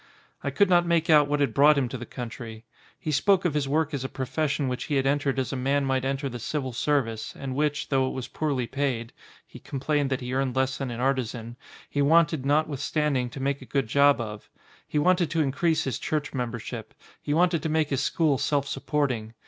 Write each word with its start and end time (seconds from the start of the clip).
I 0.43 0.49
could 0.49 0.67
not 0.67 0.87
make 0.87 1.11
out 1.11 1.27
what 1.27 1.41
had 1.41 1.53
brought 1.53 1.77
him 1.77 1.87
to 1.89 1.97
the 1.99 2.07
country. 2.07 2.65
He 2.99 3.11
spoke 3.11 3.45
of 3.45 3.53
his 3.53 3.67
work 3.67 3.93
as 3.93 4.03
a 4.03 4.09
profes 4.09 4.49
sion 4.49 4.67
which 4.67 4.85
he 4.85 4.95
had 4.95 5.05
entered 5.05 5.37
as 5.37 5.53
a 5.53 5.55
man 5.55 5.85
might 5.85 6.03
enter 6.05 6.27
the 6.27 6.39
civil, 6.39 6.73
service, 6.73 7.35
and 7.35 7.53
which, 7.53 7.89
though 7.89 8.07
it 8.07 8.13
was 8.13 8.27
poorly 8.27 8.65
paid 8.65 9.13
(he 9.45 9.59
complained 9.59 10.09
that 10.09 10.21
he 10.21 10.33
earned 10.33 10.55
less 10.55 10.79
than 10.79 10.89
an 10.89 10.99
artisan) 10.99 11.55
he 11.87 12.01
wanted 12.01 12.47
notwithstanding 12.47 13.29
to 13.29 13.39
make 13.39 13.61
a 13.61 13.65
good 13.65 13.85
job 13.85 14.19
of. 14.19 14.49
He 14.87 14.97
wanted 14.97 15.29
to 15.29 15.41
increase 15.41 15.83
his 15.83 15.99
church 15.99 16.33
membership, 16.33 16.95
he 17.21 17.35
wanted 17.35 17.61
to 17.61 17.69
make 17.69 17.91
his 17.91 18.01
school 18.01 18.39
self 18.39 18.67
supporting. 18.67 19.35